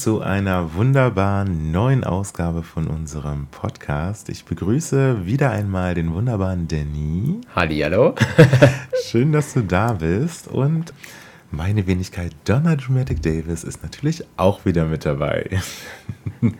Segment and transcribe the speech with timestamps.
[0.00, 4.30] Zu einer wunderbaren neuen Ausgabe von unserem Podcast.
[4.30, 7.42] Ich begrüße wieder einmal den wunderbaren Danny.
[7.54, 8.14] Hallihallo.
[9.04, 10.94] Schön, dass du da bist und
[11.50, 15.60] meine Wenigkeit Donna Dramatic Davis ist natürlich auch wieder mit dabei.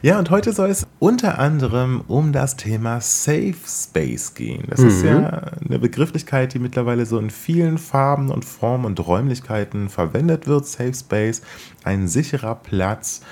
[0.00, 4.62] Ja, und heute soll es unter anderem um das Thema Safe Space gehen.
[4.70, 4.88] Das mhm.
[4.88, 10.46] ist ja eine Begrifflichkeit, die mittlerweile so in vielen Farben und Formen und Räumlichkeiten verwendet
[10.46, 10.66] wird.
[10.66, 11.42] Safe Space,
[11.82, 13.22] ein sicherer Platz.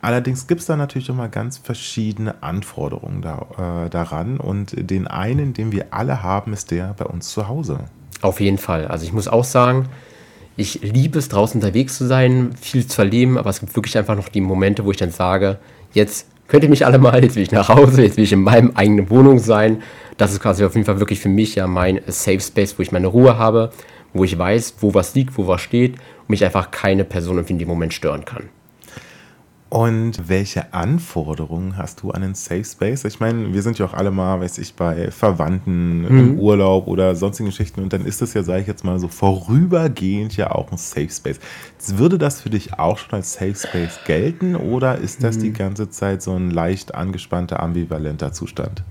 [0.00, 4.38] Allerdings gibt es da natürlich immer ganz verschiedene Anforderungen da, äh, daran.
[4.38, 7.80] Und den einen, den wir alle haben, ist der bei uns zu Hause.
[8.20, 8.86] Auf jeden Fall.
[8.86, 9.88] Also ich muss auch sagen,
[10.56, 14.16] ich liebe es, draußen unterwegs zu sein, viel zu erleben, aber es gibt wirklich einfach
[14.16, 15.58] noch die Momente, wo ich dann sage,
[15.92, 18.42] jetzt könnt ihr mich alle mal, jetzt will ich nach Hause, jetzt will ich in
[18.42, 19.82] meinem eigenen Wohnung sein.
[20.18, 22.92] Das ist quasi auf jeden Fall wirklich für mich ja mein Safe Space, wo ich
[22.92, 23.72] meine Ruhe habe,
[24.12, 27.58] wo ich weiß, wo was liegt, wo was steht und mich einfach keine Person in
[27.58, 28.50] dem Moment stören kann.
[29.72, 33.06] Und welche Anforderungen hast du an einen Safe Space?
[33.06, 36.18] Ich meine, wir sind ja auch alle mal, weiß ich, bei Verwandten mhm.
[36.18, 39.08] im Urlaub oder sonstigen Geschichten und dann ist das ja, sage ich jetzt mal so,
[39.08, 41.40] vorübergehend ja auch ein Safe Space.
[41.86, 45.40] Würde das für dich auch schon als Safe Space gelten oder ist das mhm.
[45.40, 48.84] die ganze Zeit so ein leicht angespannter, ambivalenter Zustand?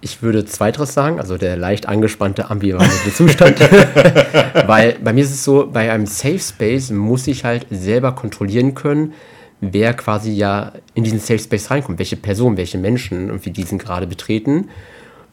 [0.00, 3.58] Ich würde zweiteres sagen, also der leicht angespannte, ambivalente Zustand.
[4.68, 8.76] Weil bei mir ist es so, bei einem Safe Space muss ich halt selber kontrollieren
[8.76, 9.14] können,
[9.60, 14.06] wer quasi ja in diesen Safe Space reinkommt, welche Personen, welche Menschen irgendwie diesen gerade
[14.06, 14.68] betreten.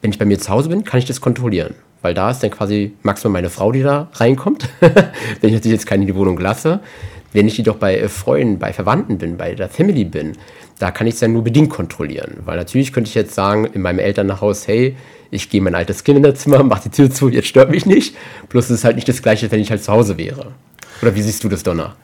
[0.02, 1.74] Wenn ich bei mir zu Hause bin, kann ich das kontrollieren.
[2.02, 5.86] Weil da ist dann quasi maximal meine Frau, die da reinkommt, wenn ich natürlich jetzt
[5.86, 6.80] keine in die Wohnung lasse.
[7.32, 10.32] Wenn ich jedoch bei Freunden, bei Verwandten bin, bei der Family bin,
[10.78, 12.38] da kann ich es dann nur bedingt kontrollieren.
[12.44, 14.96] Weil natürlich könnte ich jetzt sagen, in meinem Elternhaus, hey,
[15.30, 17.84] ich gehe mein altes Kind in das Zimmer, mach die Tür zu, jetzt stört mich
[17.84, 18.16] nicht.
[18.48, 20.52] Plus es ist halt nicht das Gleiche, wenn ich halt zu Hause wäre.
[21.02, 21.96] Oder wie siehst du das, Donner?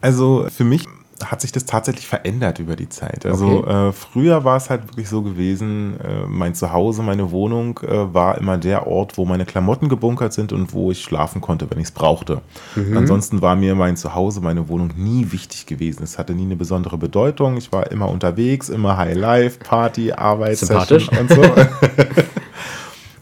[0.00, 0.84] Also für mich
[1.24, 3.26] hat sich das tatsächlich verändert über die Zeit.
[3.26, 3.88] Also okay.
[3.88, 8.38] äh, früher war es halt wirklich so gewesen, äh, mein Zuhause, meine Wohnung äh, war
[8.38, 11.86] immer der Ort, wo meine Klamotten gebunkert sind und wo ich schlafen konnte, wenn ich
[11.86, 12.40] es brauchte.
[12.76, 12.96] Mhm.
[12.96, 16.02] Ansonsten war mir mein Zuhause, meine Wohnung nie wichtig gewesen.
[16.02, 17.56] Es hatte nie eine besondere Bedeutung.
[17.56, 21.42] Ich war immer unterwegs, immer High Life, Party, Arbeit, und so.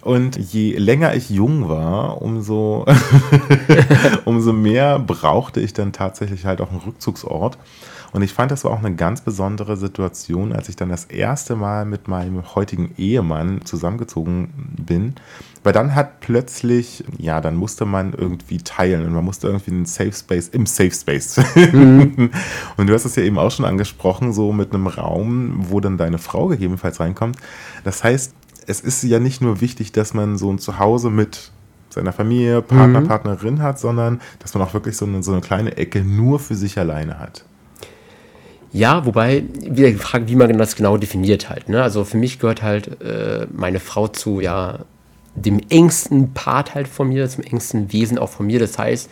[0.06, 2.86] Und je länger ich jung war, umso,
[4.24, 7.58] umso mehr brauchte ich dann tatsächlich halt auch einen Rückzugsort.
[8.12, 11.56] Und ich fand, das war auch eine ganz besondere Situation, als ich dann das erste
[11.56, 15.16] Mal mit meinem heutigen Ehemann zusammengezogen bin.
[15.64, 19.86] Weil dann hat plötzlich, ja, dann musste man irgendwie teilen und man musste irgendwie einen
[19.86, 21.40] Safe Space im Safe Space.
[21.56, 22.30] Mhm.
[22.76, 25.98] und du hast es ja eben auch schon angesprochen, so mit einem Raum, wo dann
[25.98, 27.38] deine Frau gegebenenfalls reinkommt.
[27.82, 28.34] Das heißt,
[28.66, 31.50] es ist ja nicht nur wichtig, dass man so ein Zuhause mit
[31.90, 33.08] seiner Familie, Partner, mhm.
[33.08, 36.54] Partnerin hat, sondern dass man auch wirklich so eine, so eine kleine Ecke nur für
[36.54, 37.44] sich alleine hat.
[38.72, 41.70] Ja, wobei, wieder die Frage, wie man das genau definiert halt.
[41.70, 41.82] Ne?
[41.82, 44.80] Also für mich gehört halt äh, meine Frau zu, ja,
[45.34, 48.58] dem engsten Part halt von mir, zum engsten Wesen auch von mir.
[48.58, 49.08] Das heißt,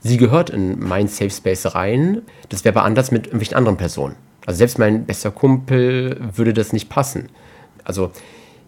[0.00, 2.22] sie gehört in meinen Safe Space rein.
[2.50, 4.16] Das wäre aber anders mit irgendwelchen anderen Personen.
[4.44, 7.28] Also selbst mein bester Kumpel würde das nicht passen.
[7.84, 8.10] Also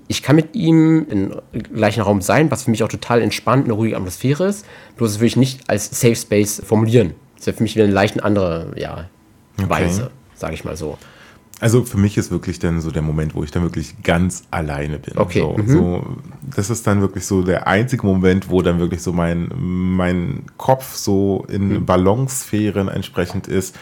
[0.09, 3.75] ich kann mit ihm im gleichen Raum sein, was für mich auch total entspannt, eine
[3.75, 4.65] ruhige Atmosphäre ist.
[4.97, 7.15] Bloß das würde ich nicht als Safe Space formulieren.
[7.37, 9.09] Das wäre für mich wieder eine leicht andere ja,
[9.59, 9.69] okay.
[9.69, 10.99] Weise, sage ich mal so.
[11.61, 14.99] Also für mich ist wirklich dann so der Moment, wo ich dann wirklich ganz alleine
[14.99, 15.19] bin.
[15.19, 15.41] Okay.
[15.41, 15.69] So, mhm.
[15.69, 16.07] so,
[16.55, 20.95] das ist dann wirklich so der einzige Moment, wo dann wirklich so mein, mein Kopf
[20.95, 21.87] so in mhm.
[21.87, 23.77] Ballonsphären entsprechend ist.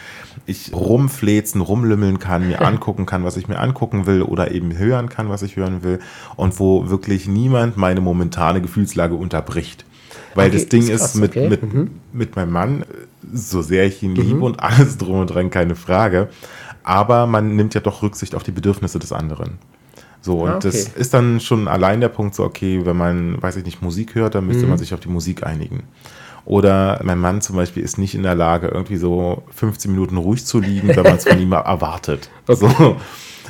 [0.47, 5.09] Ich rumflezen, rumlümmeln kann, mir angucken kann, was ich mir angucken will oder eben hören
[5.09, 5.99] kann, was ich hören will.
[6.35, 9.85] Und wo wirklich niemand meine momentane Gefühlslage unterbricht.
[10.33, 11.49] Weil okay, das Ding ist, krass, mit, okay.
[11.49, 11.91] mit, mhm.
[12.13, 12.85] mit meinem Mann,
[13.31, 14.43] so sehr ich ihn liebe mhm.
[14.43, 16.29] und alles drum und dran, keine Frage
[16.87, 19.57] aber man nimmt ja doch Rücksicht auf die Bedürfnisse des anderen.
[20.21, 20.69] So, und ah, okay.
[20.69, 24.15] das ist dann schon allein der Punkt so, okay, wenn man, weiß ich nicht, Musik
[24.15, 24.69] hört, dann müsste mhm.
[24.69, 25.83] man sich auf die Musik einigen.
[26.47, 30.45] Oder mein Mann zum Beispiel ist nicht in der Lage, irgendwie so 15 Minuten ruhig
[30.45, 32.29] zu liegen, wenn man es von ihm erwartet.
[32.47, 32.69] Okay.
[32.79, 32.95] So.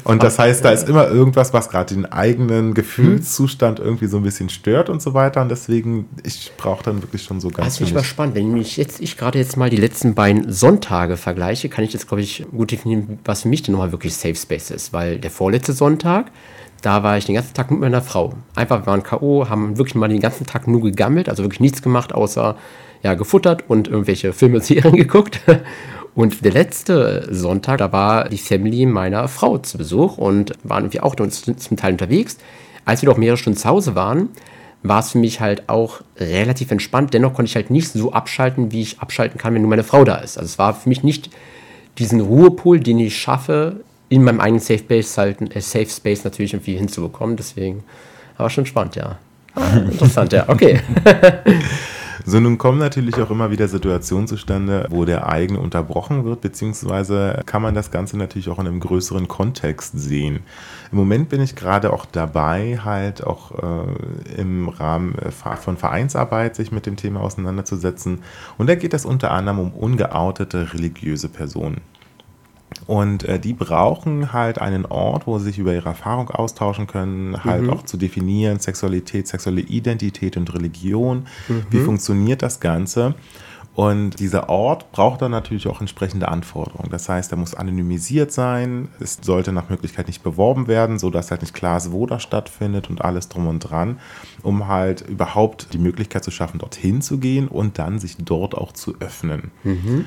[0.04, 4.24] Und das heißt, da ist immer irgendwas, was gerade den eigenen Gefühlszustand irgendwie so ein
[4.24, 5.44] bisschen stört und so weiter.
[5.44, 7.68] Und deswegen, ich brauche dann wirklich schon so ganz.
[7.68, 8.34] Das finde ich mal spannend.
[8.34, 12.08] Wenn ich jetzt, ich gerade jetzt mal die letzten beiden Sonntage vergleiche, kann ich jetzt,
[12.08, 14.92] glaube ich, gut definieren, was für mich denn nochmal wirklich Safe Space ist.
[14.92, 16.32] Weil der vorletzte Sonntag,
[16.82, 18.34] da war ich den ganzen Tag mit meiner Frau.
[18.56, 21.84] Einfach, wir waren K.O., haben wirklich mal den ganzen Tag nur gegammelt, also wirklich nichts
[21.84, 22.56] gemacht, außer
[23.04, 25.42] ja, gefuttert und irgendwelche Filme, Serien geguckt.
[26.16, 31.06] Und der letzte Sonntag, da war die Family meiner Frau zu Besuch und waren wir
[31.06, 32.38] auch zum Teil unterwegs.
[32.86, 34.30] Als wir doch mehrere Stunden zu Hause waren,
[34.82, 37.14] war es für mich halt auch relativ entspannt.
[37.14, 40.04] Dennoch konnte ich halt nicht so abschalten, wie ich abschalten kann, wenn nur meine Frau
[40.04, 40.38] da ist.
[40.38, 41.30] Also es war für mich nicht
[41.98, 46.54] diesen Ruhepool, den ich schaffe, in meinem eigenen Safe Space halt, äh, Safe Space natürlich
[46.54, 47.36] irgendwie hinzubekommen.
[47.36, 47.84] Deswegen
[48.38, 49.18] war schon spannend, ja.
[49.56, 50.80] Ah, interessant, ja, okay.
[52.30, 57.42] So, nun kommen natürlich auch immer wieder Situationen zustande, wo der eigene unterbrochen wird, beziehungsweise
[57.46, 60.42] kann man das Ganze natürlich auch in einem größeren Kontext sehen.
[60.92, 66.58] Im Moment bin ich gerade auch dabei, halt auch äh, im Rahmen äh, von Vereinsarbeit
[66.58, 68.24] sich mit dem Thema auseinanderzusetzen.
[68.58, 71.80] Und da geht es unter anderem um ungeoutete religiöse Personen.
[72.86, 77.44] Und äh, die brauchen halt einen Ort, wo sie sich über ihre Erfahrung austauschen können,
[77.44, 77.70] halt mhm.
[77.72, 81.28] auch zu definieren, Sexualität, sexuelle Identität und Religion.
[81.48, 81.66] Mhm.
[81.70, 83.16] Wie funktioniert das Ganze?
[83.78, 86.90] Und dieser Ort braucht dann natürlich auch entsprechende Anforderungen.
[86.90, 91.42] Das heißt, er muss anonymisiert sein, es sollte nach Möglichkeit nicht beworben werden, sodass halt
[91.42, 94.00] nicht klar ist, wo das stattfindet und alles drum und dran,
[94.42, 98.72] um halt überhaupt die Möglichkeit zu schaffen, dorthin zu gehen und dann sich dort auch
[98.72, 99.52] zu öffnen.
[99.64, 100.06] Mhm.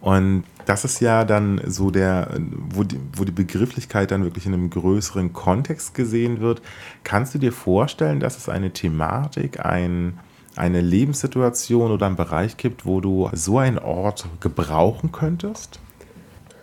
[0.00, 2.28] Und das ist ja dann so der,
[2.70, 6.62] wo die, wo die Begrifflichkeit dann wirklich in einem größeren Kontext gesehen wird.
[7.04, 10.18] Kannst du dir vorstellen, dass es eine Thematik, ein,
[10.56, 15.80] eine Lebenssituation oder einen Bereich gibt, wo du so einen Ort gebrauchen könntest?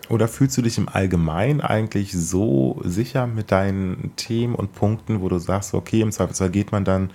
[0.09, 5.29] Oder fühlst du dich im Allgemeinen eigentlich so sicher mit deinen Themen und Punkten, wo
[5.29, 7.11] du sagst, okay, im Zweifelsfall geht man dann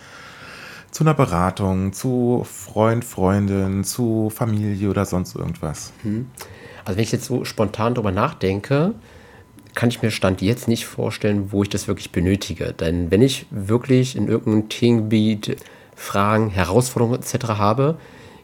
[0.94, 5.92] zu einer Beratung, zu Freund, Freundin, zu Familie oder sonst irgendwas?
[6.02, 6.30] Hm.
[6.84, 8.94] Also wenn ich jetzt so spontan darüber nachdenke,
[9.74, 12.72] kann ich mir Stand jetzt nicht vorstellen, wo ich das wirklich benötige.
[12.72, 15.56] Denn wenn ich wirklich in irgendeinem Themengebiet
[15.96, 17.44] Fragen, Herausforderungen etc.
[17.48, 17.98] habe,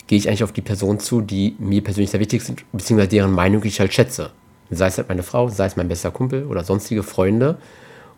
[0.09, 3.31] gehe ich eigentlich auf die Person zu, die mir persönlich sehr wichtig sind, beziehungsweise deren
[3.31, 4.33] Meinung ich halt schätze.
[4.71, 7.59] Sei es halt meine Frau, sei es mein bester Kumpel oder sonstige Freunde.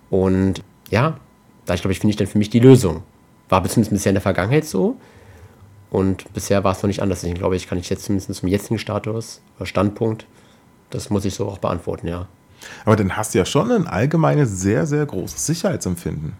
[0.09, 1.19] Und ja,
[1.67, 3.03] da ich glaube ich, finde ich dann für mich die Lösung.
[3.53, 4.97] War zumindest bisher in der Vergangenheit so.
[5.91, 7.21] Und bisher war es noch nicht anders.
[7.21, 10.25] Deswegen glaube ich, kann ich jetzt zumindest zum jetzigen Status oder Standpunkt,
[10.89, 12.29] das muss ich so auch beantworten, ja.
[12.87, 16.33] Aber dann hast du ja schon ein allgemeines, sehr, sehr großes Sicherheitsempfinden.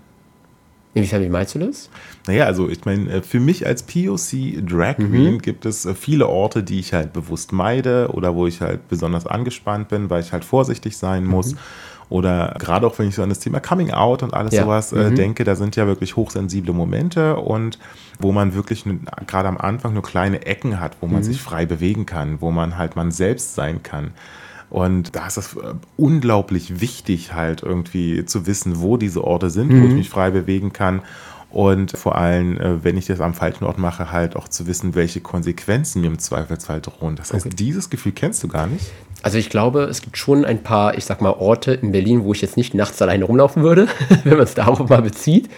[0.95, 1.91] Inwiefern, wie meinst du das?
[2.27, 5.43] Naja, also ich meine, äh, für mich als POC Drag Queen mhm.
[5.43, 9.27] gibt es äh, viele Orte, die ich halt bewusst meide oder wo ich halt besonders
[9.27, 11.53] angespannt bin, weil ich halt vorsichtig sein muss.
[11.53, 11.59] Mhm.
[12.09, 14.65] Oder gerade auch wenn ich so an das Thema Coming Out und alles ja.
[14.65, 15.15] sowas äh, mhm.
[15.15, 17.79] denke, da sind ja wirklich hochsensible Momente und
[18.19, 18.85] wo man wirklich
[19.27, 21.25] gerade am Anfang nur kleine Ecken hat, wo man mhm.
[21.25, 24.11] sich frei bewegen kann, wo man halt man selbst sein kann.
[24.73, 29.71] Und da ist es äh, unglaublich wichtig, halt irgendwie zu wissen, wo diese Orte sind,
[29.71, 29.81] mhm.
[29.81, 29.97] wo ich mhm.
[29.97, 31.03] mich frei bewegen kann.
[31.51, 34.95] Und vor allem, äh, wenn ich das am falschen Ort mache, halt auch zu wissen,
[34.95, 37.17] welche Konsequenzen mir im Zweifelsfall drohen.
[37.17, 37.55] Das heißt, okay.
[37.55, 38.91] dieses Gefühl kennst du gar nicht?
[39.23, 42.33] Also ich glaube, es gibt schon ein paar, ich sag mal, Orte in Berlin, wo
[42.33, 43.87] ich jetzt nicht nachts alleine rumlaufen würde,
[44.25, 45.49] wenn man es darauf mal bezieht.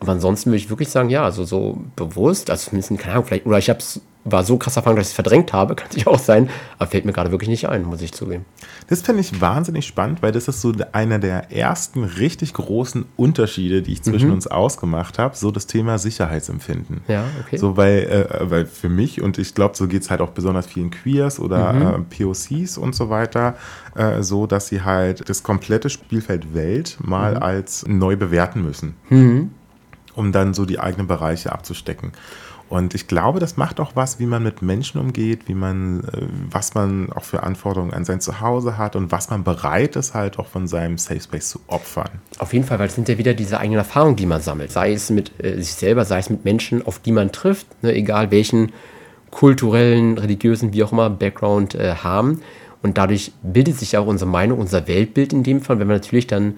[0.00, 3.46] Aber ansonsten würde ich wirklich sagen, ja, also so bewusst, also zumindest, keine Ahnung, vielleicht,
[3.46, 6.06] oder ich habe es war so krass erfahren, dass ich es verdrängt habe, kann sich
[6.06, 6.48] auch sein,
[6.78, 8.44] aber fällt mir gerade wirklich nicht ein, muss ich zugeben.
[8.88, 13.82] Das finde ich wahnsinnig spannend, weil das ist so einer der ersten richtig großen Unterschiede,
[13.82, 14.34] die ich zwischen mhm.
[14.34, 17.00] uns ausgemacht habe, so das Thema Sicherheitsempfinden.
[17.08, 17.56] Ja, okay.
[17.56, 20.66] So, weil, äh, weil für mich, und ich glaube, so geht es halt auch besonders
[20.66, 22.06] vielen Queers oder mhm.
[22.12, 23.56] äh, POCs und so weiter,
[23.94, 27.42] äh, so, dass sie halt das komplette Spielfeld Welt mal mhm.
[27.42, 28.94] als neu bewerten müssen.
[29.08, 29.50] Mhm.
[30.14, 32.12] Um dann so die eigenen Bereiche abzustecken.
[32.72, 36.22] Und ich glaube, das macht auch was, wie man mit Menschen umgeht, wie man, äh,
[36.50, 40.38] was man auch für Anforderungen an sein Zuhause hat und was man bereit ist, halt
[40.38, 42.08] auch von seinem Safe Space zu opfern.
[42.38, 44.72] Auf jeden Fall, weil es sind ja wieder diese eigenen Erfahrungen, die man sammelt.
[44.72, 47.92] Sei es mit äh, sich selber, sei es mit Menschen, auf die man trifft, ne,
[47.92, 48.72] egal welchen
[49.30, 52.40] kulturellen, religiösen, wie auch immer, Background äh, haben.
[52.82, 56.26] Und dadurch bildet sich auch unsere Meinung, unser Weltbild in dem Fall, wenn wir natürlich
[56.26, 56.54] dann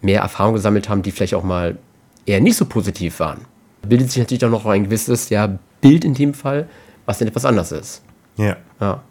[0.00, 1.76] mehr Erfahrungen gesammelt haben, die vielleicht auch mal
[2.24, 3.42] eher nicht so positiv waren
[3.86, 6.68] bildet sich natürlich auch noch ein gewisses ja, Bild in dem Fall,
[7.06, 8.02] was denn etwas anders ist.
[8.36, 8.56] Ja.
[8.80, 9.02] ja.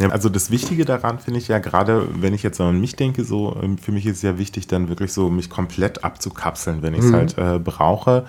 [0.00, 3.22] Ja, also das Wichtige daran finde ich ja gerade, wenn ich jetzt an mich denke,
[3.22, 6.94] so ähm, für mich ist es ja wichtig, dann wirklich so mich komplett abzukapseln, wenn
[6.94, 7.14] ich es mhm.
[7.14, 8.24] halt äh, brauche.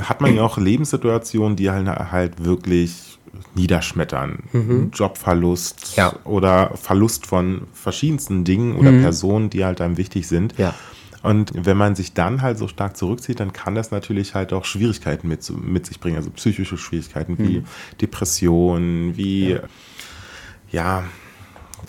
[0.00, 3.20] Hat man ja auch Lebenssituationen, die halt, halt wirklich
[3.54, 4.42] niederschmettern.
[4.52, 4.90] Mhm.
[4.92, 6.12] Jobverlust ja.
[6.24, 9.02] oder Verlust von verschiedensten Dingen oder mhm.
[9.02, 10.58] Personen, die halt einem wichtig sind.
[10.58, 10.74] Ja.
[11.22, 14.64] Und wenn man sich dann halt so stark zurückzieht, dann kann das natürlich halt auch
[14.64, 17.64] Schwierigkeiten mit, mit sich bringen, also psychische Schwierigkeiten wie mhm.
[18.00, 19.60] Depressionen, wie ja,
[20.70, 21.04] ja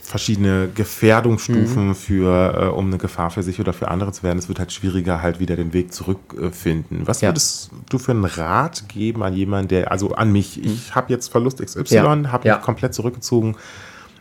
[0.01, 1.95] verschiedene Gefährdungsstufen mhm.
[1.95, 4.39] für, äh, um eine Gefahr für sich oder für andere zu werden.
[4.39, 7.01] Es wird halt schwieriger, halt wieder den Weg zurückfinden.
[7.01, 7.29] Äh, Was ja.
[7.29, 10.65] würdest du für einen Rat geben an jemanden, der, also an mich, mhm.
[10.65, 12.31] ich habe jetzt Verlust XY, ja.
[12.31, 13.55] habe mich komplett zurückgezogen.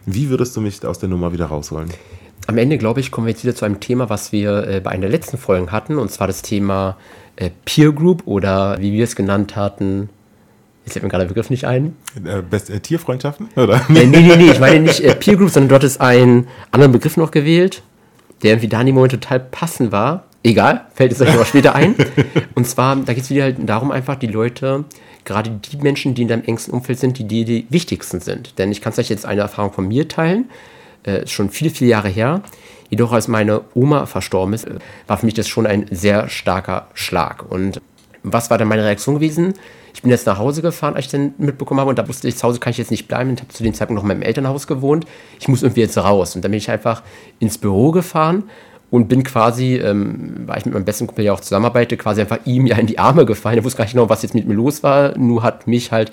[0.04, 1.90] Wie würdest du mich aus der Nummer wieder rausholen?
[2.46, 4.90] Am Ende, glaube ich, kommen wir jetzt wieder zu einem Thema, was wir äh, bei
[4.90, 6.96] einer der letzten Folgen hatten, und zwar das Thema
[7.36, 10.08] äh, Peer Group oder wie wir es genannt hatten,
[10.84, 11.96] Jetzt fällt mir gerade der Begriff nicht ein.
[12.24, 13.48] Äh, Best, äh, Tierfreundschaften?
[13.56, 13.76] Oder?
[13.88, 16.90] Äh, nee, nee, nee, ich meine nicht äh, Peer Group, sondern dort ist ein anderer
[16.90, 17.82] Begriff noch gewählt,
[18.42, 20.24] der irgendwie da in dem Moment total passend war.
[20.42, 21.94] Egal, fällt es euch aber später ein.
[22.56, 24.84] Und zwar, da geht es wieder halt darum, einfach die Leute,
[25.24, 28.58] gerade die Menschen, die in deinem engsten Umfeld sind, die dir die wichtigsten sind.
[28.58, 30.50] Denn ich kann es euch jetzt eine Erfahrung von mir teilen,
[31.04, 32.42] äh, schon viele, viele Jahre her.
[32.90, 34.66] Jedoch, als meine Oma verstorben ist,
[35.06, 37.50] war für mich das schon ein sehr starker Schlag.
[37.50, 37.80] Und
[38.22, 39.54] was war dann meine Reaktion gewesen?
[39.94, 42.36] Ich bin jetzt nach Hause gefahren, als ich dann mitbekommen habe und da wusste ich,
[42.36, 43.34] zu Hause kann ich jetzt nicht bleiben.
[43.34, 45.06] Ich habe zu dem Zeitpunkt noch in meinem Elternhaus gewohnt.
[45.38, 46.34] Ich muss irgendwie jetzt raus.
[46.34, 47.02] Und dann bin ich einfach
[47.38, 48.44] ins Büro gefahren
[48.90, 52.40] und bin quasi, ähm, weil ich mit meinem besten Kumpel ja auch zusammenarbeite, quasi einfach
[52.44, 53.58] ihm ja in die Arme gefallen.
[53.58, 55.16] Er wusste gar nicht genau, was jetzt mit mir los war.
[55.16, 56.12] Nur hat mich halt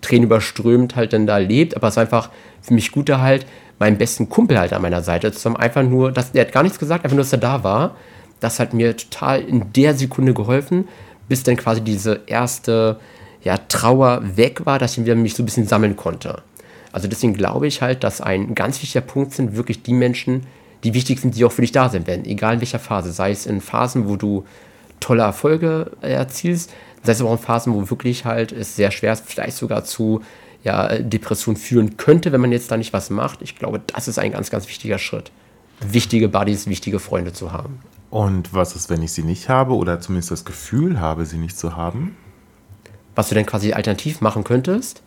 [0.00, 1.76] Tränen überströmt halt dann da erlebt.
[1.76, 2.30] Aber es war einfach
[2.62, 3.46] für mich gut, da halt
[3.78, 5.56] meinen besten Kumpel halt an meiner Seite zu haben.
[5.56, 7.96] Einfach nur, dass, der hat gar nichts gesagt, einfach nur, dass er da war.
[8.40, 10.88] Das hat mir total in der Sekunde geholfen,
[11.28, 12.98] bis dann quasi diese erste
[13.42, 16.42] ja, Trauer weg war, dass ich wieder mich so ein bisschen sammeln konnte.
[16.92, 20.46] Also deswegen glaube ich halt, dass ein ganz wichtiger Punkt sind wirklich die Menschen,
[20.84, 23.12] die wichtig sind, die auch für dich da sein werden, egal in welcher Phase.
[23.12, 24.44] Sei es in Phasen, wo du
[24.98, 26.72] tolle Erfolge erzielst,
[27.04, 30.22] es aber auch in Phasen, wo wirklich halt es sehr schwer ist, vielleicht sogar zu
[30.62, 33.40] ja, Depression führen könnte, wenn man jetzt da nicht was macht.
[33.42, 35.32] Ich glaube, das ist ein ganz, ganz wichtiger Schritt.
[35.80, 37.80] Wichtige Buddies, wichtige Freunde zu haben.
[38.10, 41.56] Und was ist, wenn ich sie nicht habe oder zumindest das Gefühl habe, sie nicht
[41.56, 42.16] zu haben?
[43.14, 45.02] was du denn quasi alternativ machen könntest?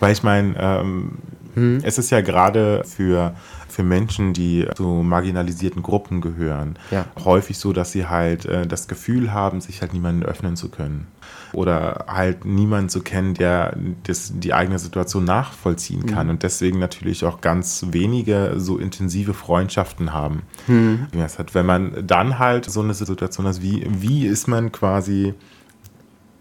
[0.00, 1.18] Weil ich meine, ähm,
[1.56, 1.80] hm.
[1.82, 3.34] es ist ja gerade für,
[3.68, 7.06] für Menschen, die zu marginalisierten Gruppen gehören, ja.
[7.24, 11.06] häufig so, dass sie halt äh, das Gefühl haben, sich halt niemanden öffnen zu können.
[11.52, 16.08] Oder halt niemanden zu kennen, der das, die eigene Situation nachvollziehen hm.
[16.08, 16.26] kann.
[16.26, 16.30] Mhm.
[16.32, 20.42] Und deswegen natürlich auch ganz wenige so intensive Freundschaften haben.
[20.66, 21.06] Mhm.
[21.52, 25.34] Wenn man dann halt so eine Situation hat, wie, wie ist man quasi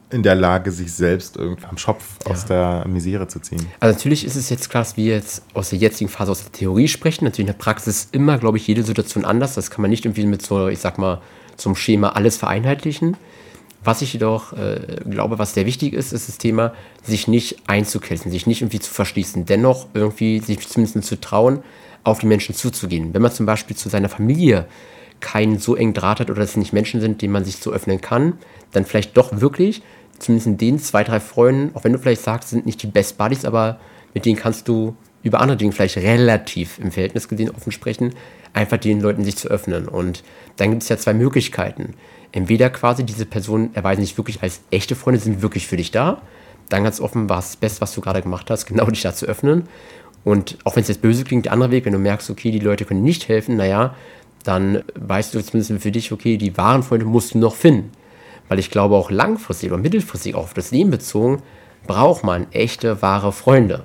[0.09, 2.31] in der Lage, sich selbst irgendwie am Schopf ja.
[2.31, 3.65] aus der Misere zu ziehen.
[3.79, 6.87] Also natürlich ist es jetzt krass, wie jetzt aus der jetzigen Phase aus der Theorie
[6.87, 7.25] sprechen.
[7.25, 9.55] Natürlich in der Praxis immer, glaube ich, jede Situation anders.
[9.55, 11.21] Das kann man nicht irgendwie mit so, ich sag mal,
[11.57, 13.17] zum Schema alles vereinheitlichen.
[13.83, 18.31] Was ich jedoch äh, glaube, was sehr wichtig ist, ist das Thema, sich nicht einzukelsen,
[18.31, 21.61] sich nicht irgendwie zu verschließen, dennoch irgendwie sich zumindest zu trauen,
[22.03, 23.13] auf die Menschen zuzugehen.
[23.13, 24.67] Wenn man zum Beispiel zu seiner Familie
[25.25, 27.99] keinen so engen Draht hat oder es nicht Menschen sind, denen man sich so öffnen
[27.99, 28.33] kann,
[28.71, 29.81] dann vielleicht doch wirklich
[30.19, 33.17] zumindest in den zwei, drei Freunden, auch wenn du vielleicht sagst, sind nicht die Best
[33.17, 33.79] Buddies, aber
[34.13, 38.13] mit denen kannst du über andere Dinge vielleicht relativ im Verhältnis gesehen offen sprechen,
[38.53, 39.87] einfach den Leuten sich zu öffnen.
[39.87, 40.23] Und
[40.57, 41.95] dann gibt es ja zwei Möglichkeiten.
[42.31, 46.21] Entweder quasi diese Personen erweisen sich wirklich als echte Freunde, sind wirklich für dich da.
[46.69, 49.13] Dann ganz offen war es das Beste, was du gerade gemacht hast, genau dich da
[49.13, 49.63] zu öffnen.
[50.23, 52.59] Und auch wenn es jetzt böse klingt, der andere Weg, wenn du merkst, okay, die
[52.59, 53.95] Leute können nicht helfen, naja,
[54.47, 57.91] dann weißt du zumindest für dich, okay, die wahren Freunde musst du noch finden.
[58.47, 61.41] Weil ich glaube, auch langfristig oder mittelfristig auf das Leben bezogen,
[61.87, 63.83] braucht man echte, wahre Freunde.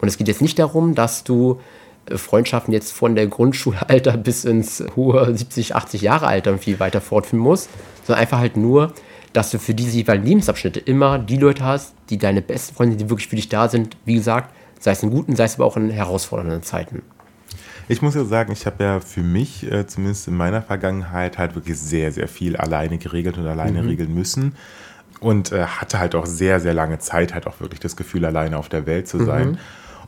[0.00, 1.60] Und es geht jetzt nicht darum, dass du
[2.06, 6.80] äh, Freundschaften jetzt von der Grundschulalter bis ins hohe 70, 80 Jahre Alter und viel
[6.80, 7.68] weiter fortführen musst,
[8.04, 8.92] sondern einfach halt nur,
[9.32, 13.10] dass du für diese jeweiligen Lebensabschnitte immer die Leute hast, die deine besten Freunde, die
[13.10, 15.76] wirklich für dich da sind, wie gesagt, sei es in guten, sei es aber auch
[15.76, 17.02] in herausfordernden Zeiten.
[17.88, 21.54] Ich muss ja sagen, ich habe ja für mich, äh, zumindest in meiner Vergangenheit, halt
[21.54, 23.88] wirklich sehr, sehr viel alleine geregelt und alleine mhm.
[23.88, 24.54] regeln müssen.
[25.20, 28.58] Und äh, hatte halt auch sehr, sehr lange Zeit, halt auch wirklich das Gefühl, alleine
[28.58, 29.52] auf der Welt zu sein.
[29.52, 29.58] Mhm.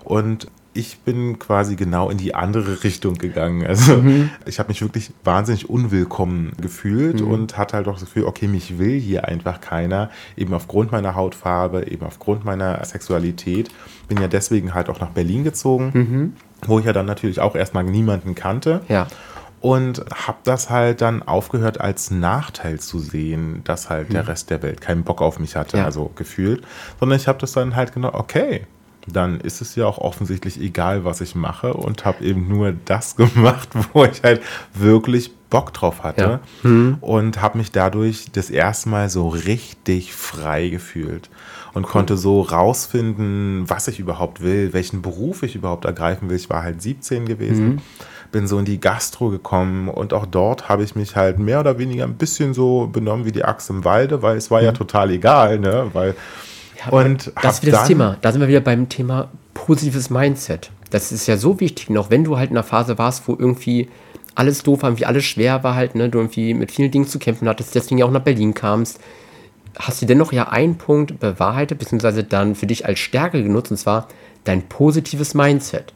[0.05, 3.67] Und ich bin quasi genau in die andere Richtung gegangen.
[3.67, 4.31] Also mhm.
[4.47, 7.31] ich habe mich wirklich wahnsinnig unwillkommen gefühlt mhm.
[7.31, 11.15] und hatte halt auch das Gefühl, okay, mich will hier einfach keiner, eben aufgrund meiner
[11.15, 13.71] Hautfarbe, eben aufgrund meiner Sexualität.
[14.09, 16.33] Bin ja deswegen halt auch nach Berlin gezogen, mhm.
[16.67, 18.83] wo ich ja dann natürlich auch erstmal niemanden kannte.
[18.89, 19.09] Ja
[19.61, 24.15] und habe das halt dann aufgehört als Nachteil zu sehen, dass halt hm.
[24.15, 25.85] der Rest der Welt keinen Bock auf mich hatte, ja.
[25.85, 26.65] also gefühlt,
[26.99, 28.67] sondern ich habe das dann halt genau, okay,
[29.13, 33.17] dann ist es ja auch offensichtlich egal, was ich mache und habe eben nur das
[33.17, 34.41] gemacht, wo ich halt
[34.75, 36.41] wirklich Bock drauf hatte Ja.
[36.63, 36.99] Mhm.
[37.01, 41.29] und habe mich dadurch das erste Mal so richtig frei gefühlt
[41.75, 46.37] und konnte so rausfinden, was ich überhaupt will, welchen Beruf ich überhaupt ergreifen will.
[46.37, 47.79] Ich war halt 17 gewesen, Mhm.
[48.33, 51.79] bin so in die Gastro gekommen und auch dort habe ich mich halt mehr oder
[51.79, 55.11] weniger ein bisschen so benommen wie die Axt im Walde, weil es war ja total
[55.11, 56.15] egal, ne, weil
[56.91, 57.33] und Mhm.
[57.43, 58.17] Das ist wieder das Thema.
[58.21, 60.71] Da sind wir wieder beim Thema positives Mindset.
[60.91, 63.89] Das ist ja so wichtig, noch wenn du halt in einer Phase warst, wo irgendwie
[64.35, 67.19] alles doof war, irgendwie alles schwer war halt, ne, du irgendwie mit vielen Dingen zu
[67.19, 69.01] kämpfen hattest, deswegen ja auch nach Berlin kamst,
[69.79, 73.77] hast du dennoch ja einen Punkt bewahrheitet, beziehungsweise dann für dich als Stärke genutzt, und
[73.77, 74.09] zwar
[74.45, 75.93] dein positives Mindset.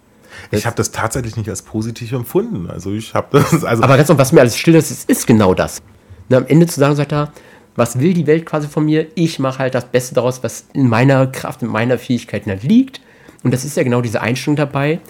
[0.50, 2.68] Ich habe das tatsächlich nicht als positiv empfunden.
[2.68, 5.26] Also ich habe das, also Aber ganz noch, was mir alles still ist, ist, ist
[5.26, 5.80] genau das.
[6.28, 7.32] Und am Ende zu sagen, sagt er,
[7.76, 9.06] was will die Welt quasi von mir?
[9.14, 13.00] Ich mache halt das Beste daraus, was in meiner Kraft, in meiner Fähigkeiten halt liegt.
[13.42, 15.00] Und das ist ja genau diese Einstellung dabei,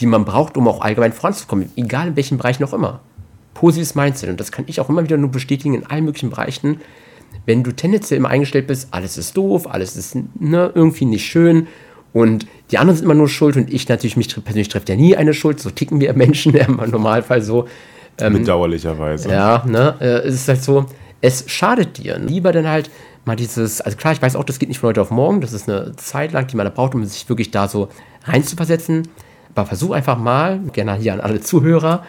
[0.00, 3.00] die man braucht, um auch allgemein voranzukommen, egal in welchem Bereich noch immer.
[3.52, 4.30] Positives Mindset.
[4.30, 6.80] Und das kann ich auch immer wieder nur bestätigen in allen möglichen Bereichen.
[7.46, 11.66] Wenn du tendenziell immer eingestellt bist, alles ist doof, alles ist ne, irgendwie nicht schön
[12.14, 15.16] und die anderen sind immer nur schuld und ich natürlich, mich persönlich trifft ja nie
[15.16, 17.66] eine Schuld, so ticken wir Menschen im Normalfall so.
[18.16, 19.28] bedauerlicherweise.
[19.30, 20.86] Ja, ne, äh, es ist halt so,
[21.24, 22.18] es schadet dir.
[22.18, 22.90] Lieber dann halt
[23.24, 25.54] mal dieses, also klar, ich weiß auch, das geht nicht von heute auf morgen, das
[25.54, 27.88] ist eine Zeit lang, die man da braucht, um sich wirklich da so
[28.24, 29.08] reinzuversetzen.
[29.54, 32.04] Aber versuch einfach mal, gerne hier an alle Zuhörer,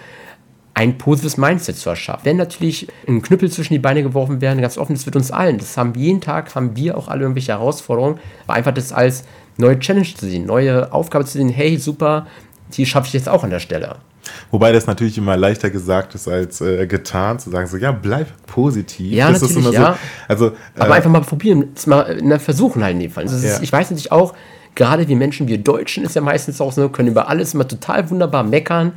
[0.73, 2.25] ein positives Mindset zu erschaffen.
[2.25, 5.59] Wenn natürlich ein Knüppel zwischen die Beine geworfen werden, ganz offen, das wird uns allen.
[5.59, 8.19] Das haben jeden Tag, haben wir auch alle irgendwelche Herausforderungen.
[8.45, 9.23] Aber einfach das als
[9.55, 12.27] neue Challenge zu sehen, neue Aufgabe zu sehen, hey, super,
[12.73, 13.95] die schaffe ich jetzt auch an der Stelle.
[14.51, 18.27] Wobei das natürlich immer leichter gesagt ist als äh, getan, zu sagen so, ja, bleib
[18.47, 19.11] positiv.
[19.11, 19.73] Ja, das natürlich, so.
[19.73, 19.97] ja.
[20.27, 23.23] Also, Aber äh, einfach mal probieren, mal na, versuchen halt in dem Fall.
[23.23, 23.53] Also Ja.
[23.53, 24.33] ist, ich weiß natürlich auch,
[24.75, 28.09] gerade wir Menschen, wir Deutschen ist ja meistens auch so, können über alles immer total
[28.09, 28.93] wunderbar meckern.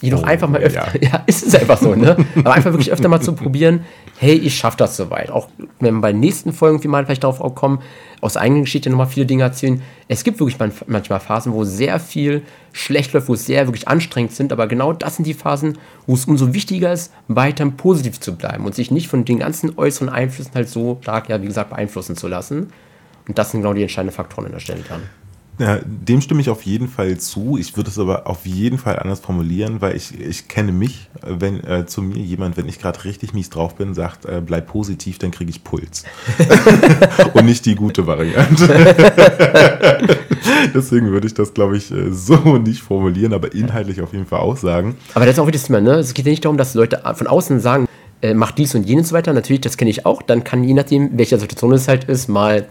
[0.00, 0.66] Jedoch Oh, einfach mal ja.
[0.66, 1.22] öfter, ja.
[1.26, 2.16] ist es einfach so, ne?
[2.36, 3.84] Aber einfach wirklich öfter mal zu probieren,
[4.18, 5.30] hey, ich schaffe das soweit.
[5.30, 7.80] Auch wenn wir bei den nächsten Folgen irgendwie mal vielleicht darauf kommen,
[8.22, 9.82] aus eigener Geschichte nochmal viele Dinge erzählen.
[10.08, 12.42] Es gibt wirklich man- manchmal Phasen, wo sehr viel
[12.72, 16.14] schlecht läuft, wo es sehr wirklich anstrengend sind, aber genau das sind die Phasen, wo
[16.14, 20.08] es umso wichtiger ist, weiter positiv zu bleiben und sich nicht von den ganzen äußeren
[20.08, 22.72] Einflüssen halt so stark, ja, wie gesagt, beeinflussen zu lassen.
[23.28, 25.02] Und das sind genau die entscheidenden Faktoren an der Stelle dann.
[25.60, 27.58] Ja, dem stimme ich auf jeden Fall zu.
[27.58, 31.62] Ich würde es aber auf jeden Fall anders formulieren, weil ich, ich kenne mich, wenn
[31.64, 35.18] äh, zu mir jemand, wenn ich gerade richtig mies drauf bin, sagt, äh, bleib positiv,
[35.18, 36.04] dann kriege ich Puls.
[37.34, 38.68] Und nicht die gute Variante.
[40.74, 44.40] Deswegen würde ich das, glaube ich, äh, so nicht formulieren, aber inhaltlich auf jeden Fall
[44.40, 44.96] auch sagen.
[45.12, 45.96] Aber das ist auch wieder das Thema, ne?
[45.96, 47.86] Es geht ja nicht darum, dass Leute von außen sagen,
[48.22, 49.34] äh, mach dies und jenes und so weiter.
[49.34, 50.22] Natürlich, das kenne ich auch.
[50.22, 52.66] Dann kann je nachdem, welcher Situation es halt ist, mal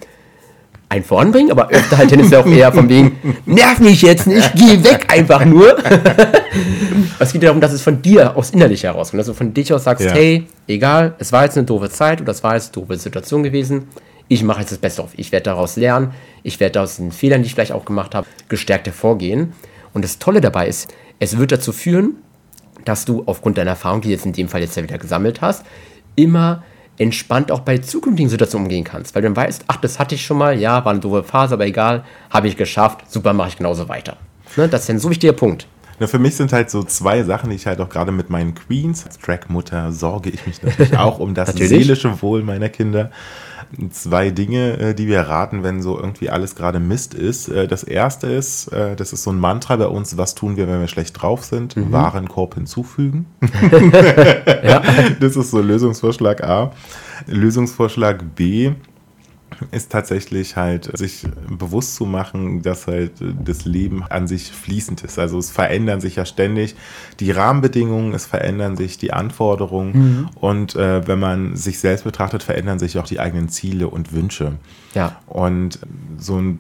[0.90, 4.84] ein voranbringen, aber öfter halt tendenziell auch eher von wegen, nerv mich jetzt nicht, geh
[4.84, 5.78] weg einfach nur.
[7.20, 9.84] es geht darum, dass es von dir aus innerlich herauskommt, dass du von dich aus
[9.84, 10.14] sagst, Ja.
[10.14, 13.44] hey, egal, es war jetzt eine doofe Zeit oder es war jetzt eine doofe Situation
[13.44, 13.88] gewesen,
[14.28, 15.12] ich mache jetzt das Beste auf.
[15.16, 16.12] Ich werde daraus lernen,
[16.44, 19.54] ich werde aus den Fehlern, die ich vielleicht auch gemacht habe, gestärkt hervorgehen.
[19.94, 22.16] Und das Tolle dabei ist, es wird dazu führen,
[22.86, 25.42] dass du aufgrund deiner Erfahrung, die du jetzt in dem Fall jetzt ja wieder gesammelt
[25.42, 25.66] hast,
[26.16, 26.64] immer
[27.00, 29.16] entspannt auch bei zukünftigen Situationen umgehen kannst.
[29.16, 31.56] Weil du dann weißt, ach, das hatte ich schon mal, ja, war eine doofe Phase,
[31.56, 34.18] aber egal, habe ich geschafft, super, mache ich genauso weiter.
[34.56, 35.66] Ne, das ist ein so wichtiger Punkt.
[36.00, 38.56] Na, für mich sind halt so zwei Sachen, die ich halt auch gerade mit meinen
[38.56, 43.12] Queens, als Trackmutter, sorge ich mich natürlich auch um das seelische Wohl meiner Kinder.
[43.92, 47.50] Zwei Dinge, äh, die wir raten, wenn so irgendwie alles gerade Mist ist.
[47.50, 50.68] Äh, Das erste ist, äh, das ist so ein Mantra bei uns, was tun wir,
[50.68, 51.76] wenn wir schlecht drauf sind?
[51.92, 53.28] Warenkorb hinzufügen.
[55.20, 56.72] Das ist so Lösungsvorschlag A.
[57.28, 58.72] Lösungsvorschlag B
[59.72, 65.20] ist tatsächlich halt, sich bewusst zu machen, dass halt das Leben an sich fließend ist.
[65.20, 66.76] Also es verändern sich ja ständig
[67.20, 72.80] die Rahmenbedingungen, es verändern sich die Anforderungen und äh, wenn man sich selbst betrachtet, verändern
[72.80, 74.54] sich auch die eigenen Ziele und Wünsche.
[74.94, 75.18] Ja.
[75.28, 75.80] Und
[76.18, 76.60] so ein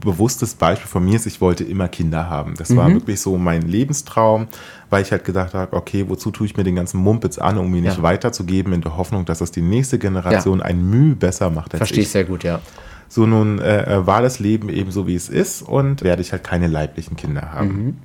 [0.00, 2.54] bewusstes Beispiel von mir ist, ich wollte immer Kinder haben.
[2.56, 4.48] Das war wirklich so mein Lebenstraum,
[4.94, 7.74] weil ich halt gedacht habe, okay, wozu tue ich mir den ganzen Mumpitz an, um
[7.74, 8.02] ihn nicht Ja.
[8.04, 12.04] weiterzugeben, in der Hoffnung, dass es die nächste Generation ein Mühe besser macht als Verstehe
[12.04, 12.60] ich sehr gut, ja.
[13.08, 16.44] So nun äh, war das Leben eben so, wie es ist und werde ich halt
[16.44, 18.02] keine leiblichen Kinder haben.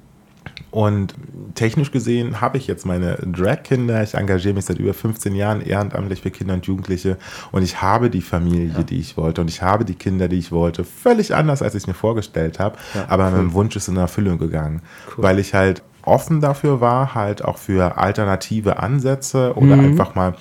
[0.71, 1.13] Und
[1.55, 4.01] technisch gesehen habe ich jetzt meine Drag-Kinder.
[4.03, 7.17] Ich engagiere mich seit über 15 Jahren ehrenamtlich für Kinder und Jugendliche.
[7.51, 9.41] Und ich habe die Familie, die ich wollte.
[9.41, 10.83] Und ich habe die Kinder, die ich wollte.
[10.83, 12.77] Völlig anders, als ich es mir vorgestellt habe.
[13.07, 14.81] Aber mein Wunsch ist in Erfüllung gegangen.
[15.17, 19.85] Weil ich halt offen dafür war, halt auch für alternative Ansätze oder mhm.
[19.85, 20.35] einfach mal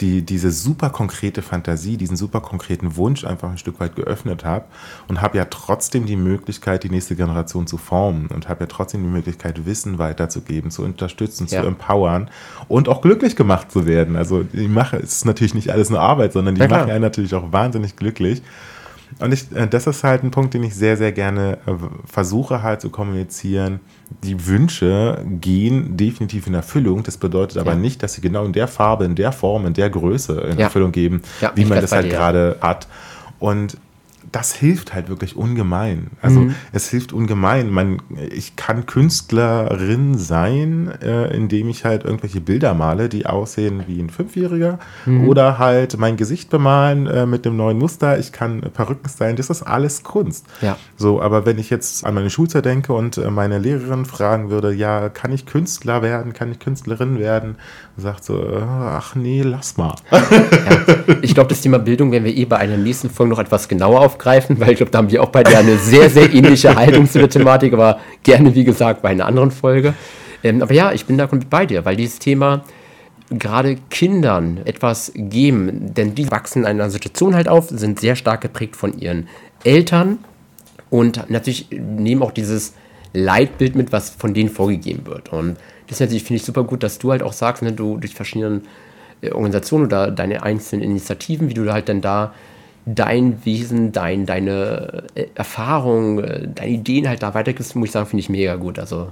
[0.00, 4.64] die, diese super konkrete Fantasie, diesen super konkreten Wunsch einfach ein Stück weit geöffnet habe
[5.08, 9.02] und habe ja trotzdem die Möglichkeit, die nächste Generation zu formen und habe ja trotzdem
[9.02, 11.60] die Möglichkeit, Wissen weiterzugeben, zu unterstützen, ja.
[11.60, 12.30] zu empowern
[12.68, 14.16] und auch glücklich gemacht zu werden.
[14.16, 17.34] Also die Mache ist natürlich nicht alles nur Arbeit, sondern die ja, machen einen natürlich
[17.34, 18.42] auch wahnsinnig glücklich.
[19.18, 21.72] Und ich, äh, das ist halt ein Punkt, den ich sehr, sehr gerne äh,
[22.04, 23.80] versuche halt zu kommunizieren.
[24.22, 27.02] Die Wünsche gehen definitiv in Erfüllung.
[27.02, 27.78] Das bedeutet aber ja.
[27.78, 30.64] nicht, dass sie genau in der Farbe, in der Form, in der Größe in ja.
[30.64, 32.86] Erfüllung geben, ja, wie man das halt gerade hat.
[33.38, 33.76] Und
[34.32, 36.12] das hilft halt wirklich ungemein.
[36.22, 36.54] Also mhm.
[36.72, 37.68] es hilft ungemein.
[37.70, 44.00] Man, ich kann Künstlerin sein, äh, indem ich halt irgendwelche Bilder male, die aussehen wie
[44.00, 44.78] ein Fünfjähriger.
[45.04, 45.28] Mhm.
[45.28, 48.18] Oder halt mein Gesicht bemalen äh, mit dem neuen Muster.
[48.20, 49.34] Ich kann Perücken sein.
[49.34, 50.46] Das ist alles Kunst.
[50.60, 50.76] Ja.
[50.96, 54.72] So, aber wenn ich jetzt an meine Schulzeit denke und äh, meine Lehrerin fragen würde,
[54.72, 56.34] ja, kann ich Künstler werden?
[56.34, 57.56] Kann ich Künstlerin werden?
[58.00, 59.94] Sagt so, äh, ach nee, lass mal.
[60.10, 63.68] Ja, ich glaube, das Thema Bildung werden wir eh bei einer nächsten Folge noch etwas
[63.68, 66.74] genauer aufgreifen, weil ich glaube, da haben wir auch bei dir eine sehr, sehr ähnliche
[66.76, 69.94] Haltung zu der Thematik, aber gerne, wie gesagt, bei einer anderen Folge.
[70.42, 72.64] Ähm, aber ja, ich bin da komplett bei dir, weil dieses Thema
[73.30, 78.40] gerade Kindern etwas geben, denn die wachsen in einer Situation halt auf, sind sehr stark
[78.40, 79.28] geprägt von ihren
[79.64, 80.18] Eltern
[80.90, 82.74] und natürlich nehmen auch dieses
[83.12, 85.32] Leitbild mit, was von denen vorgegeben wird.
[85.32, 85.56] Und
[85.90, 88.62] das finde ich super gut, dass du halt auch sagst, ne, du durch verschiedene
[89.20, 92.32] äh, Organisationen oder deine einzelnen Initiativen, wie du halt dann da
[92.86, 98.06] dein Wesen, dein, deine äh, Erfahrung, äh, deine Ideen halt da weitergibst, muss ich sagen,
[98.06, 98.78] finde ich mega gut.
[98.78, 99.10] Also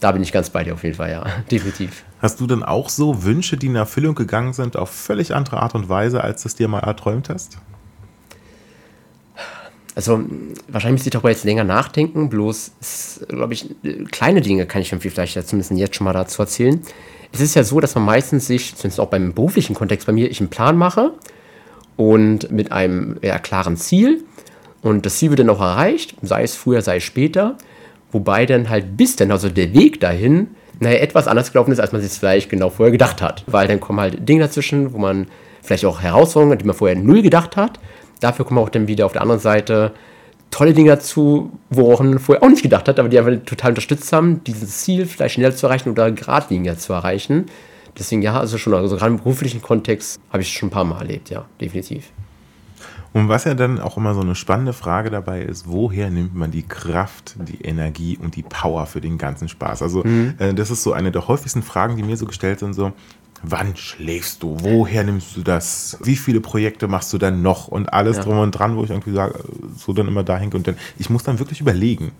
[0.00, 2.04] da bin ich ganz bei dir auf jeden Fall, ja, definitiv.
[2.20, 5.74] Hast du denn auch so Wünsche, die in Erfüllung gegangen sind, auf völlig andere Art
[5.74, 7.58] und Weise, als du es dir mal erträumt hast?
[9.94, 10.20] Also
[10.68, 12.72] wahrscheinlich müsste ich darüber jetzt länger nachdenken, bloß,
[13.28, 13.74] glaube ich,
[14.10, 16.80] kleine Dinge kann ich vielleicht zumindest jetzt schon mal dazu erzählen.
[17.32, 20.30] Es ist ja so, dass man meistens sich, zumindest auch beim beruflichen Kontext bei mir,
[20.30, 21.12] ich einen Plan mache
[21.96, 24.24] und mit einem ja, klaren Ziel
[24.82, 27.56] und das Ziel wird dann auch erreicht, sei es früher, sei es später,
[28.12, 30.48] wobei dann halt bis dann, also der Weg dahin,
[30.78, 33.44] naja, etwas anders gelaufen ist, als man sich vielleicht genau vorher gedacht hat.
[33.46, 35.26] Weil dann kommen halt Dinge dazwischen, wo man
[35.62, 37.78] vielleicht auch Herausforderungen, die man vorher null gedacht hat,
[38.20, 39.92] dafür kommen auch dann wieder auf der anderen Seite
[40.50, 44.12] tolle Dinge dazu, woran man vorher auch nicht gedacht hat, aber die einfach total unterstützt
[44.12, 47.46] haben, dieses Ziel vielleicht schneller zu erreichen oder geradliniger zu erreichen.
[47.98, 51.00] Deswegen ja, also schon, also gerade im beruflichen Kontext habe ich schon ein paar Mal
[51.00, 52.12] erlebt, ja, definitiv.
[53.12, 56.52] Und was ja dann auch immer so eine spannende Frage dabei ist, woher nimmt man
[56.52, 59.82] die Kraft, die Energie und die Power für den ganzen Spaß?
[59.82, 60.34] Also mhm.
[60.38, 62.92] äh, das ist so eine der häufigsten Fragen, die mir so gestellt sind, so,
[63.42, 64.56] Wann schläfst du?
[64.60, 65.96] Woher nimmst du das?
[66.02, 67.68] Wie viele Projekte machst du dann noch?
[67.68, 68.24] Und alles ja.
[68.24, 69.38] drum und dran, wo ich irgendwie sage,
[69.76, 72.12] so dann immer dahin und dann, ich muss dann wirklich überlegen.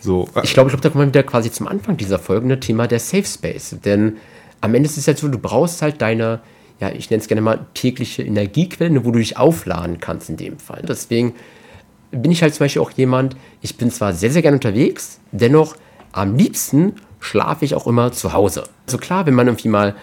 [0.00, 2.60] So, äh, ich glaube, ich glaube, da kommen wir wieder quasi zum Anfang dieser folgende
[2.60, 3.76] Thema der Safe Space.
[3.82, 4.18] Denn
[4.60, 6.40] am Ende ist es ja so, du brauchst halt deine,
[6.78, 10.58] ja, ich nenne es gerne mal tägliche Energiequelle, wo du dich aufladen kannst in dem
[10.58, 10.82] Fall.
[10.86, 11.34] Deswegen
[12.10, 15.76] bin ich halt zum Beispiel auch jemand, ich bin zwar sehr, sehr gerne unterwegs, dennoch
[16.12, 18.64] am liebsten schlafe ich auch immer zu Hause.
[18.86, 19.94] Also klar, wenn man irgendwie mal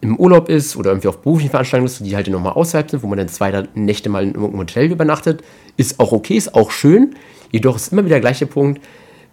[0.00, 3.06] im Urlaub ist oder irgendwie auf beruflichen Veranstaltungen ist, die halt nochmal außerhalb sind, wo
[3.06, 5.42] man dann zwei Nächte mal in irgendeinem Hotel übernachtet,
[5.76, 7.14] ist auch okay, ist auch schön.
[7.50, 8.82] Jedoch ist immer wieder der gleiche Punkt.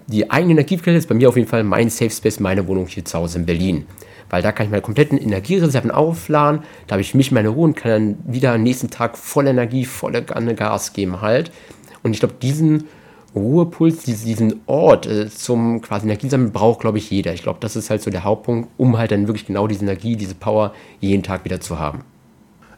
[0.08, 3.06] Die eigene Energiequelle ist bei mir auf jeden Fall mein Safe Space, meine Wohnung hier
[3.06, 3.86] zu Hause in Berlin.
[4.30, 7.76] Weil da kann ich meine kompletten Energiereserven aufladen, da habe ich mich meine Ruhe und
[7.76, 11.52] kann dann wieder am nächsten Tag volle Energie, volle Gas geben halt.
[12.02, 12.86] Und ich glaube, diesen
[13.34, 17.34] Ruhepuls, diesen Ort äh, zum quasi Energiesammeln braucht, glaube ich, jeder.
[17.34, 20.16] Ich glaube, das ist halt so der Hauptpunkt, um halt dann wirklich genau diese Energie,
[20.16, 22.04] diese Power jeden Tag wieder zu haben.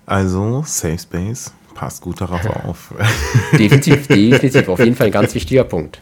[0.05, 2.93] Also, Safe Space passt gut darauf auf.
[3.53, 4.69] definitiv, definitiv.
[4.69, 5.99] Auf jeden Fall ein ganz wichtiger Punkt.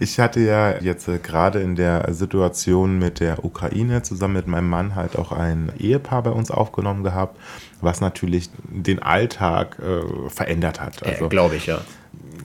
[0.00, 4.68] Ich hatte ja jetzt äh, gerade in der Situation mit der Ukraine zusammen mit meinem
[4.68, 7.38] Mann halt auch ein Ehepaar bei uns aufgenommen gehabt,
[7.80, 11.06] was natürlich den Alltag äh, verändert hat.
[11.06, 11.80] Also, Glaube ich, ja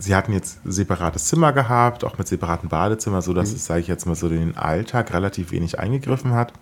[0.01, 3.55] sie hatten jetzt separates Zimmer gehabt, auch mit separaten Badezimmer, so dass mhm.
[3.55, 6.53] es, sage ich jetzt mal so, den Alltag relativ wenig eingegriffen hat.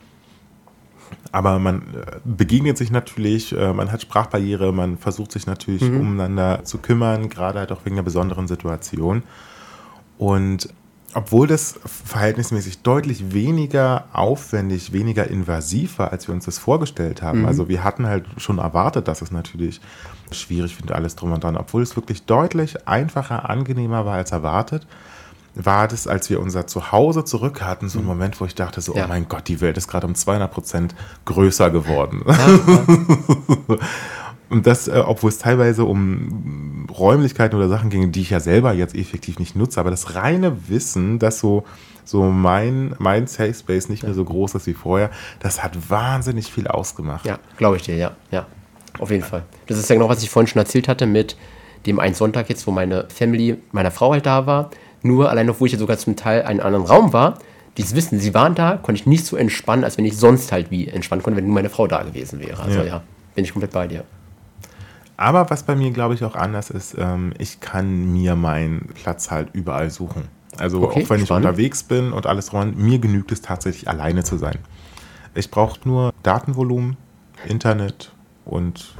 [1.31, 6.01] Aber man äh, begegnet sich natürlich, äh, man hat Sprachbarriere, man versucht sich natürlich mhm.
[6.01, 9.23] umeinander zu kümmern, gerade halt auch wegen einer besonderen Situation.
[10.17, 10.69] Und
[11.13, 17.41] obwohl das verhältnismäßig deutlich weniger aufwendig, weniger invasiv war, als wir uns das vorgestellt haben.
[17.41, 17.45] Mhm.
[17.47, 19.81] Also wir hatten halt schon erwartet, dass es natürlich
[20.31, 21.57] schwierig findet, alles drum und dran.
[21.57, 24.85] Obwohl es wirklich deutlich einfacher, angenehmer war als erwartet,
[25.55, 28.09] war das, als wir unser Zuhause zurück hatten, so ein mhm.
[28.09, 29.05] Moment, wo ich dachte so, ja.
[29.05, 30.95] oh mein Gott, die Welt ist gerade um 200 Prozent
[31.25, 32.23] größer geworden.
[32.27, 33.77] Ja,
[34.49, 38.73] Und das, äh, obwohl es teilweise um Räumlichkeiten oder Sachen ging, die ich ja selber
[38.73, 41.63] jetzt effektiv nicht nutze, aber das reine Wissen, dass so,
[42.03, 46.51] so mein, mein Safe Space nicht mehr so groß ist wie vorher, das hat wahnsinnig
[46.51, 47.25] viel ausgemacht.
[47.25, 48.47] Ja, glaube ich dir, ja, ja.
[48.97, 49.43] Auf jeden Fall.
[49.67, 51.37] Das ist ja genau, was ich vorhin schon erzählt hatte mit
[51.85, 54.71] dem einen Sonntag jetzt, wo meine Family meiner Frau halt da war.
[55.01, 57.39] Nur allein noch, wo ich ja sogar zum Teil einen anderen Raum war,
[57.77, 60.71] dieses Wissen, sie waren da, konnte ich nicht so entspannen, als wenn ich sonst halt
[60.71, 62.61] wie entspannen konnte, wenn nur meine Frau da gewesen wäre.
[62.61, 63.01] Also ja, ja
[63.35, 64.03] bin ich komplett bei dir.
[65.19, 69.29] Aber was bei mir, glaube ich, auch anders ist, ähm, ich kann mir meinen Platz
[69.29, 70.29] halt überall suchen.
[70.57, 71.23] Also okay, auch wenn spannend.
[71.23, 74.59] ich unterwegs bin und alles räumt, mir genügt es tatsächlich alleine zu sein.
[75.35, 76.95] Ich brauche nur Datenvolumen,
[77.45, 78.13] Internet
[78.45, 78.93] und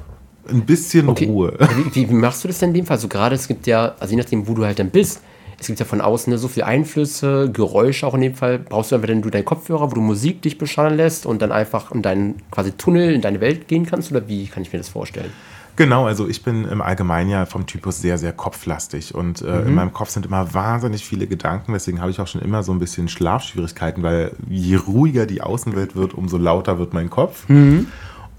[0.50, 1.26] ein bisschen okay.
[1.26, 1.58] Ruhe.
[1.94, 2.98] Wie, wie, machst du das denn in dem Fall?
[2.98, 5.22] Also gerade es gibt ja, also je nachdem, wo du halt dann bist,
[5.58, 8.60] es gibt ja von außen so viele Einflüsse, Geräusche auch in dem Fall.
[8.60, 11.54] Brauchst du einfach dann du deinen Kopfhörer, wo du Musik dich beschallen lässt und dann
[11.54, 14.12] einfach in deinen quasi Tunnel, in deine Welt gehen kannst?
[14.12, 15.32] Oder wie kann ich mir das vorstellen?
[15.80, 19.68] Genau, also ich bin im Allgemeinen ja vom Typus sehr, sehr kopflastig und äh, mhm.
[19.70, 22.74] in meinem Kopf sind immer wahnsinnig viele Gedanken, deswegen habe ich auch schon immer so
[22.74, 27.48] ein bisschen Schlafschwierigkeiten, weil je ruhiger die Außenwelt wird, umso lauter wird mein Kopf.
[27.48, 27.88] Mhm.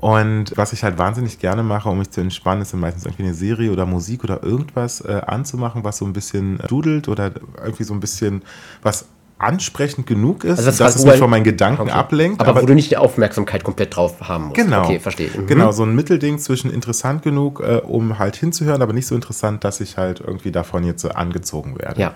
[0.00, 3.22] Und was ich halt wahnsinnig gerne mache, um mich zu entspannen, ist dann meistens irgendwie
[3.22, 7.32] eine Serie oder Musik oder irgendwas äh, anzumachen, was so ein bisschen dudelt oder
[7.64, 8.42] irgendwie so ein bisschen
[8.82, 9.06] was
[9.40, 11.90] ansprechend genug ist, also das dass es mich von meinen Gedanken okay.
[11.90, 12.40] ablenkt.
[12.40, 14.56] Aber, aber, wo du nicht die Aufmerksamkeit komplett drauf haben musst.
[14.56, 14.84] Genau.
[14.84, 15.30] Okay, verstehe.
[15.36, 15.46] Mhm.
[15.46, 19.64] Genau, so ein Mittelding zwischen interessant genug, äh, um halt hinzuhören, aber nicht so interessant,
[19.64, 22.00] dass ich halt irgendwie davon jetzt äh, angezogen werde.
[22.00, 22.14] Ja.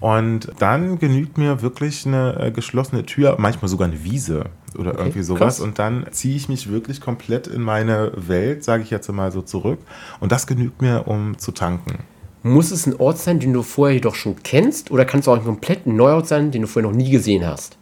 [0.00, 4.46] Und dann genügt mir wirklich eine äh, geschlossene Tür, manchmal sogar eine Wiese
[4.78, 5.40] oder okay, irgendwie sowas.
[5.40, 5.60] Krass.
[5.60, 9.42] Und dann ziehe ich mich wirklich komplett in meine Welt, sage ich jetzt mal so
[9.42, 9.80] zurück.
[10.20, 11.98] Und das genügt mir, um zu tanken.
[12.42, 15.36] Muss es ein Ort sein, den du vorher jedoch schon kennst, oder kann es auch
[15.36, 17.76] ein komplett neuer Ort sein, den du vorher noch nie gesehen hast?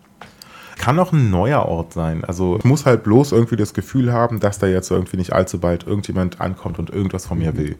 [0.78, 2.24] Kann auch ein neuer Ort sein.
[2.24, 5.58] Also ich muss halt bloß irgendwie das Gefühl haben, dass da jetzt irgendwie nicht allzu
[5.58, 7.58] bald irgendjemand ankommt und irgendwas von mir mhm.
[7.58, 7.76] will.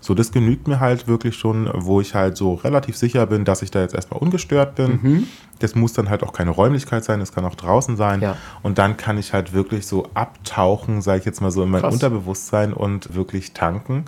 [0.00, 3.62] So, das genügt mir halt wirklich schon, wo ich halt so relativ sicher bin, dass
[3.62, 4.98] ich da jetzt erstmal ungestört bin.
[5.02, 5.26] Mhm.
[5.58, 8.20] Das muss dann halt auch keine Räumlichkeit sein, das kann auch draußen sein.
[8.22, 8.36] Ja.
[8.62, 11.82] Und dann kann ich halt wirklich so abtauchen, sage ich jetzt mal so, in mein
[11.82, 11.92] Krass.
[11.92, 14.04] Unterbewusstsein und wirklich tanken.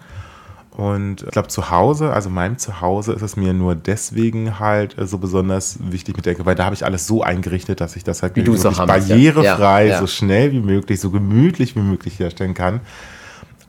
[0.81, 5.19] Und ich glaube, zu Hause, also meinem Zuhause, ist es mir nur deswegen halt so
[5.19, 8.35] besonders wichtig mit denke, weil da habe ich alles so eingerichtet, dass ich das halt
[8.35, 9.93] wie wirklich barrierefrei, ja.
[9.93, 10.01] Ja.
[10.01, 12.81] so schnell wie möglich, so gemütlich wie möglich herstellen kann.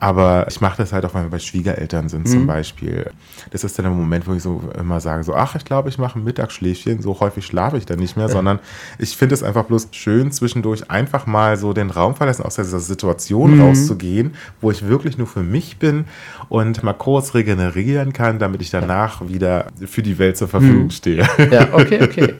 [0.02, 2.32] Aber ich mache das halt auch, wenn wir bei Schwiegereltern sind mhm.
[2.32, 3.08] zum Beispiel.
[3.50, 5.96] Das ist dann der Moment, wo ich so immer sage, so, ach, ich glaube, ich
[5.96, 7.00] mache ein Mittagsschläfchen.
[7.00, 8.32] So häufig schlafe ich dann nicht mehr, ja.
[8.32, 8.58] sondern
[8.98, 12.80] ich finde es einfach bloß schön, zwischendurch einfach mal so den Raum verlassen, aus dieser
[12.80, 13.62] Situation mhm.
[13.62, 16.06] rauszugehen, wo ich wirklich nur für mich bin
[16.48, 20.90] und mal kurz regenerieren kann, damit ich danach wieder für die Welt zur Verfügung mhm.
[20.90, 21.28] stehe.
[21.48, 22.34] Ja, okay, okay.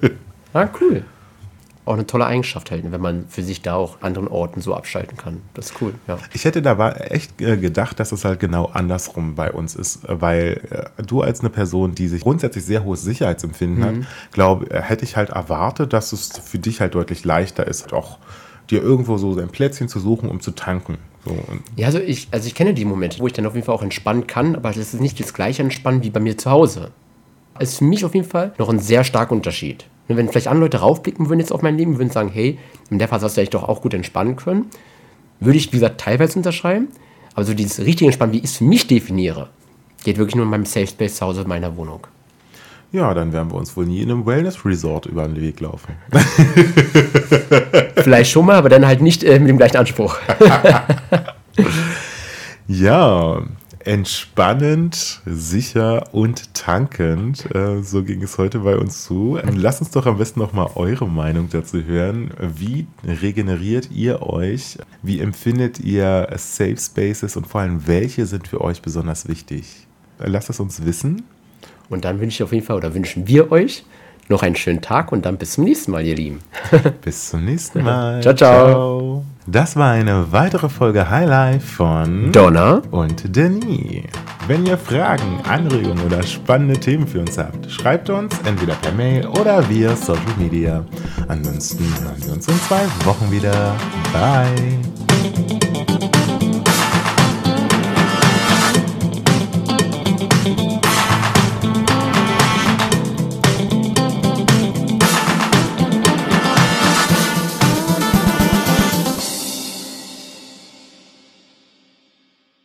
[0.53, 1.05] Ah, cool
[1.85, 5.17] auch eine tolle Eigenschaft hält, wenn man für sich da auch anderen Orten so abschalten
[5.17, 5.43] kann.
[5.55, 6.19] Das ist cool, ja.
[6.33, 10.21] Ich hätte da echt äh, gedacht, dass es halt genau andersrum bei uns ist, äh,
[10.21, 13.85] weil äh, du als eine Person, die sich grundsätzlich sehr hohes Sicherheitsempfinden mhm.
[14.03, 18.19] hat, glaube, hätte ich halt erwartet, dass es für dich halt deutlich leichter ist, auch
[18.71, 20.99] dir irgendwo so ein Plätzchen zu suchen, um zu tanken.
[21.25, 21.37] So.
[21.77, 23.83] Ja, also ich, also ich kenne die Momente, wo ich dann auf jeden Fall auch
[23.83, 26.91] entspannen kann, aber das ist nicht das gleiche Entspannen wie bei mir zu Hause.
[27.59, 29.87] Ist für mich auf jeden Fall noch ein sehr starker Unterschied.
[30.09, 32.59] Wenn vielleicht andere Leute raufblicken würden jetzt auf mein Leben, würden sagen, hey,
[32.91, 34.67] in der Phase hast du dich doch auch gut entspannen können,
[35.41, 36.89] würde ich, wie gesagt, teilweise unterschreiben.
[37.35, 39.49] Aber so dieses richtige Entspannen, wie ich es für mich definiere,
[40.05, 42.07] geht wirklich nur in meinem Safe Space zu Hause in meiner Wohnung.
[42.93, 45.95] Ja, dann werden wir uns wohl nie in einem Wellness-Resort über den Weg laufen.
[47.97, 50.19] Vielleicht schon mal, aber dann halt nicht äh, mit dem gleichen Anspruch.
[52.69, 53.41] ja,
[53.87, 57.53] entspannend, sicher und tankend.
[57.55, 59.39] Äh, so ging es heute bei uns zu.
[59.43, 62.31] Ähm, lasst uns doch am besten noch mal eure Meinung dazu hören.
[62.39, 64.79] Wie regeneriert ihr euch?
[65.03, 69.87] Wie empfindet ihr Safe Spaces und vor allem welche sind für euch besonders wichtig?
[70.19, 71.23] Lasst es uns wissen.
[71.89, 73.85] Und dann wünsche ich auf jeden Fall oder wünschen wir euch
[74.29, 76.41] noch einen schönen Tag und dann bis zum nächsten Mal, ihr Lieben.
[77.05, 78.23] bis zum nächsten Mal.
[78.23, 78.67] ciao, ciao.
[78.69, 79.25] ciao.
[79.47, 84.05] Das war eine weitere Folge Highlife von Donna und Denis.
[84.47, 89.27] Wenn ihr Fragen, Anregungen oder spannende Themen für uns habt, schreibt uns entweder per Mail
[89.27, 90.85] oder via Social Media.
[91.27, 93.75] Ansonsten hören wir uns in zwei Wochen wieder.
[94.13, 95.61] Bye.